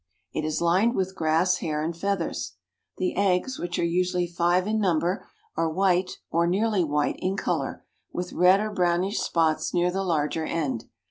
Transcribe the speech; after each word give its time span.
It 0.33 0.43
is 0.43 0.61
lined 0.61 0.95
with 0.95 1.13
grass, 1.13 1.57
hair 1.57 1.83
and 1.83 1.95
feathers. 1.95 2.53
The 2.97 3.15
eggs, 3.15 3.59
which 3.59 3.77
are 3.77 3.83
usually 3.83 4.25
five 4.25 4.65
in 4.65 4.79
number, 4.79 5.27
are 5.55 5.69
white, 5.69 6.17
or 6.31 6.47
nearly 6.47 6.83
white, 6.83 7.17
in 7.19 7.37
color, 7.37 7.85
with 8.11 8.33
red 8.33 8.59
or 8.61 8.71
brownish 8.71 9.19
spots 9.19 9.75
near 9.75 9.91
the 9.91 10.01
larger 10.01 10.43
end. 10.43 10.85